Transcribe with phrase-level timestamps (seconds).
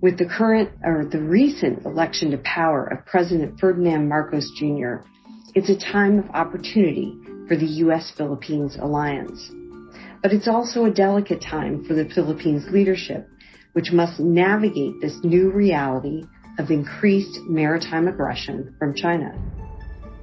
[0.00, 5.02] With the current or the recent election to power of President Ferdinand Marcos Jr.,
[5.56, 9.50] it's a time of opportunity for the U.S.-Philippines alliance.
[10.22, 13.28] But it's also a delicate time for the Philippines leadership,
[13.72, 16.22] which must navigate this new reality
[16.60, 19.36] of increased maritime aggression from China.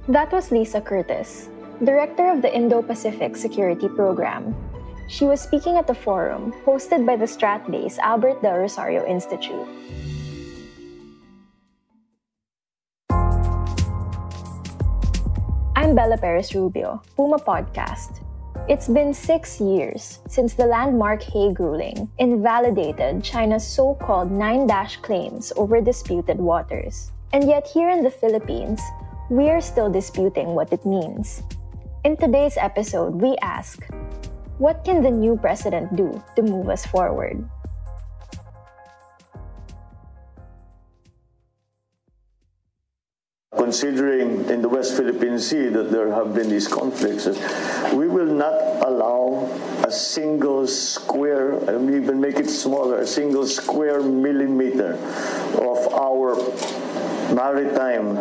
[0.08, 1.50] That was Lisa Curtis,
[1.84, 4.54] director of the Indo-Pacific Security Program.
[5.08, 9.66] She was speaking at the forum hosted by the Stratbase Albert Del Rosario Institute.
[15.76, 18.18] I'm Bella Perez Rubio, Puma Podcast.
[18.68, 24.96] It's been six years since the landmark Hague ruling invalidated China's so called nine dash
[24.96, 27.12] claims over disputed waters.
[27.32, 28.82] And yet, here in the Philippines,
[29.30, 31.44] we are still disputing what it means.
[32.02, 33.86] In today's episode, we ask
[34.58, 37.44] what can the new president do to move us forward?
[43.66, 47.26] considering in the West Philippine Sea that there have been these conflicts,
[47.92, 48.54] we will not
[48.86, 49.42] allow
[49.84, 54.94] a single square, and even make it smaller, a single square millimeter
[55.58, 56.36] of our
[57.34, 58.16] maritime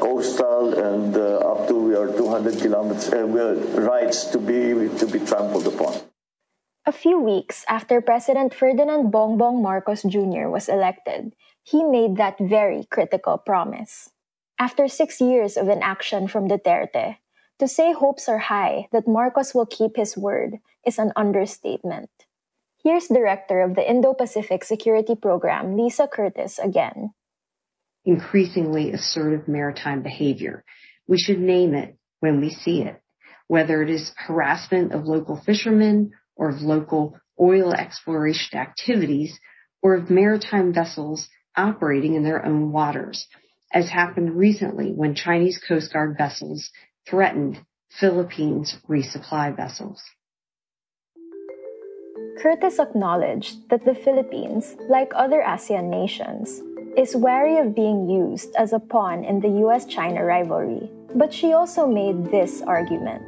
[0.00, 5.18] coastal and uh, up to we are 200 kilometers uh, rights to be to be
[5.20, 6.00] trampled upon.
[6.86, 10.48] A few weeks after President Ferdinand Bongbong Marcos Jr.
[10.48, 14.10] was elected, he made that very critical promise.
[14.58, 17.16] After six years of inaction from Duterte,
[17.58, 22.10] to say hopes are high that Marcos will keep his word is an understatement.
[22.82, 27.12] Here's Director of the Indo Pacific Security Program, Lisa Curtis, again.
[28.04, 30.64] Increasingly assertive maritime behavior.
[31.06, 33.00] We should name it when we see it,
[33.46, 39.38] whether it is harassment of local fishermen or of local oil exploration activities
[39.82, 43.26] or of maritime vessels operating in their own waters
[43.72, 46.70] as happened recently when Chinese Coast Guard vessels
[47.08, 50.02] threatened Philippines resupply vessels.
[52.40, 56.62] Curtis acknowledged that the Philippines, like other ASEAN nations,
[56.96, 60.90] is wary of being used as a pawn in the US China rivalry.
[61.14, 63.22] But she also made this argument.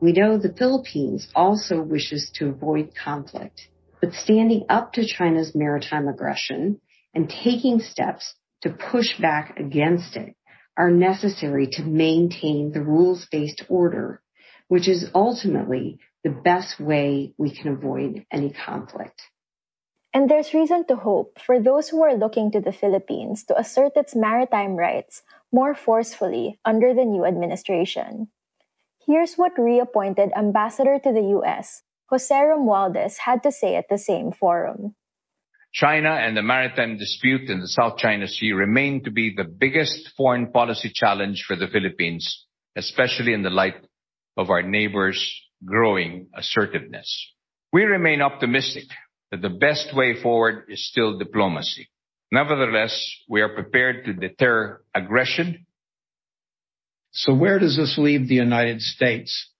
[0.00, 3.68] We know the Philippines also wishes to avoid conflict,
[4.00, 6.80] but standing up to China's maritime aggression
[7.14, 10.36] and taking steps to push back against it
[10.76, 14.20] are necessary to maintain the rules-based order,
[14.68, 19.22] which is ultimately the best way we can avoid any conflict.
[20.14, 23.96] And there's reason to hope for those who are looking to the Philippines to assert
[23.96, 28.28] its maritime rights more forcefully under the new administration.
[29.04, 34.30] Here's what reappointed ambassador to the US, Jose Romualdez, had to say at the same
[34.30, 34.94] forum.
[35.72, 40.12] China and the maritime dispute in the South China Sea remain to be the biggest
[40.16, 42.46] foreign policy challenge for the Philippines,
[42.76, 43.84] especially in the light
[44.36, 45.20] of our neighbors'
[45.64, 47.10] growing assertiveness.
[47.72, 48.84] We remain optimistic
[49.34, 51.88] that the best way forward is still diplomacy.
[52.30, 52.94] Nevertheless,
[53.28, 55.66] we are prepared to deter aggression.
[57.10, 59.50] So where does this leave the United States?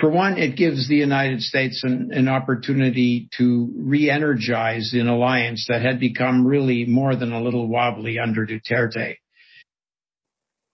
[0.00, 5.82] for one, it gives the United States an, an opportunity to re-energize an alliance that
[5.82, 9.16] had become really more than a little wobbly under Duterte.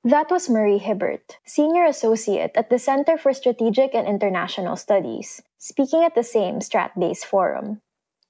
[0.04, 6.04] That was Murray Hiebert, Senior Associate at the Center for Strategic and International Studies, speaking
[6.04, 7.80] at the same Stratbase Forum.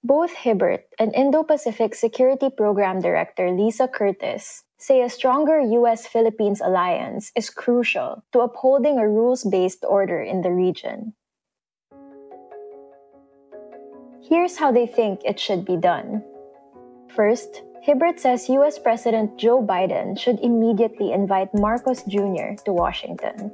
[0.04, 7.32] Both Hiebert and Indo-Pacific Security Program Director Lisa Curtis say a stronger US Philippines alliance
[7.34, 11.14] is crucial to upholding a rules based order in the region.
[14.22, 16.22] Here's how they think it should be done.
[17.16, 22.54] First, Hiebert says US President Joe Biden should immediately invite Marcos Jr.
[22.64, 23.50] to Washington.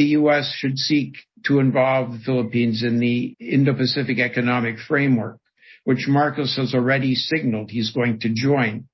[0.00, 1.12] The US should seek
[1.44, 5.36] to involve the Philippines in the Indo Pacific Economic Framework
[5.84, 8.88] which Marcos has already signaled he's going to join.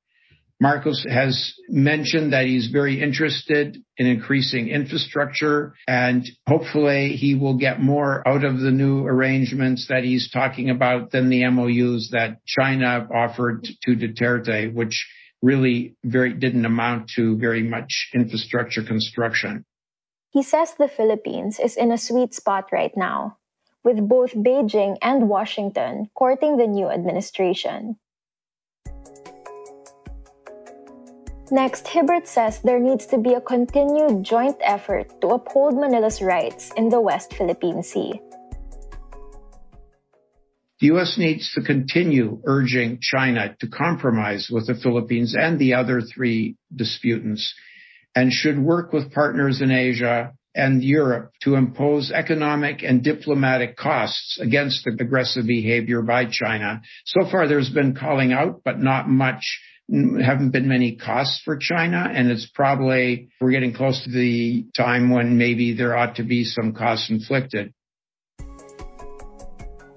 [0.61, 7.81] Marcos has mentioned that he's very interested in increasing infrastructure and hopefully he will get
[7.81, 13.07] more out of the new arrangements that he's talking about than the MOUs that China
[13.15, 15.07] offered to Duterte, which
[15.41, 19.65] really very didn't amount to very much infrastructure construction.
[20.37, 23.39] He says the Philippines is in a sweet spot right now,
[23.83, 27.97] with both Beijing and Washington courting the new administration.
[31.51, 36.71] Next, Hiebert says there needs to be a continued joint effort to uphold Manila's rights
[36.77, 38.21] in the West Philippine Sea.
[40.81, 41.17] The U.S.
[41.17, 47.55] needs to continue urging China to compromise with the Philippines and the other three disputants
[48.17, 54.39] and should work with partners in Asia and Europe to impose economic and diplomatic costs
[54.41, 56.81] against the aggressive behavior by China.
[57.05, 62.11] So far, there's been calling out, but not much haven't been many costs for China,
[62.13, 66.43] and it's probably we're getting close to the time when maybe there ought to be
[66.43, 67.73] some costs inflicted.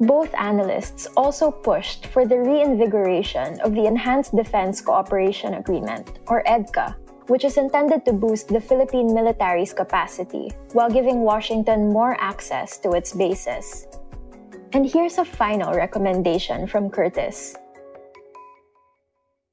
[0.01, 6.95] Both analysts also pushed for the reinvigoration of the Enhanced Defense Cooperation Agreement, or EDCA,
[7.29, 12.91] which is intended to boost the Philippine military's capacity while giving Washington more access to
[12.91, 13.87] its bases.
[14.73, 17.55] And here's a final recommendation from Curtis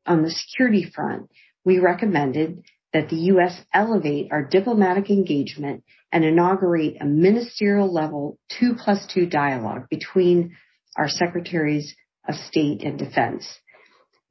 [0.07, 1.31] on the security front,
[1.65, 2.63] we recommended
[2.93, 3.61] that the U.S.
[3.75, 10.57] elevate our diplomatic engagement and inaugurate a ministerial level two plus two dialogue between
[10.97, 11.95] our secretaries
[12.29, 13.47] of state and defense.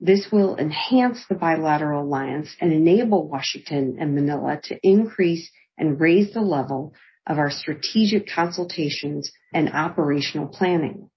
[0.01, 6.33] This will enhance the bilateral alliance and enable Washington and Manila to increase and raise
[6.33, 6.93] the level
[7.25, 11.09] of our strategic consultations and operational planning.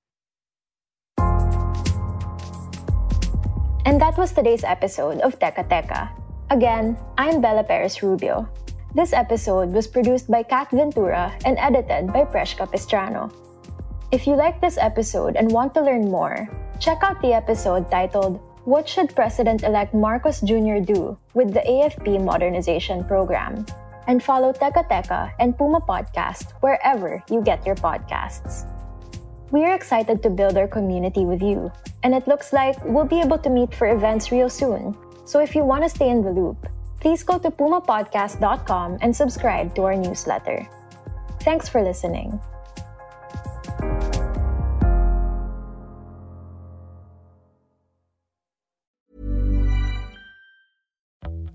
[3.85, 6.15] And that was today's episode of Teka Teka.
[6.51, 8.49] Again, I'm Bella Perez Rubio.
[8.95, 13.29] This episode was produced by Kat Ventura and edited by Presh Capistrano.
[14.13, 16.49] If you like this episode and want to learn more,
[16.79, 20.85] check out the episode titled What Should President elect Marcos Jr.
[20.85, 23.65] Do with the AFP Modernization Program?
[24.06, 28.69] And follow Teka Teka and Puma Podcast wherever you get your podcasts.
[29.53, 31.73] We are excited to build our community with you,
[32.05, 34.93] and it looks like we'll be able to meet for events real soon.
[35.25, 36.69] So if you want to stay in the loop,
[37.00, 40.69] please go to pumapodcast.com and subscribe to our newsletter.
[41.41, 42.38] Thanks for listening.